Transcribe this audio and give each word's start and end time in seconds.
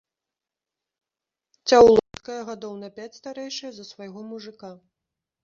Цяўлоўская 1.73 2.39
гадоў 2.49 2.73
на 2.83 2.89
пяць 2.97 3.07
старэйшая 3.19 3.71
за 3.77 3.87
свайго 3.93 4.27
мужыка. 4.33 4.69